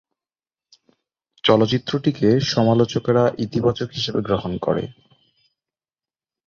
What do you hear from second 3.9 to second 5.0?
হিসেবে গ্রহণ করে।